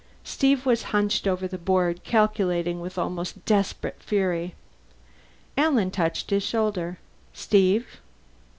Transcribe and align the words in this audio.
Steve 0.23 0.65
was 0.65 0.81
hunched 0.97 1.27
over 1.27 1.47
the 1.47 1.59
board, 1.59 2.03
calculating 2.03 2.81
with 2.81 2.97
almost 2.97 3.45
desperate 3.45 4.01
fury. 4.01 4.55
Alan 5.55 5.91
touched 5.91 6.31
his 6.31 6.41
shoulder. 6.41 6.97
"Steve?" 7.35 7.85